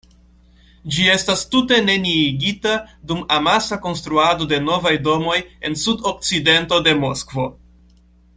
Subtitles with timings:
[0.93, 2.71] Ĝi estas tute neniigita
[3.11, 5.39] dum amasa konstruado de novaj domoj
[5.71, 7.47] en sud-okcidento de Moskvo.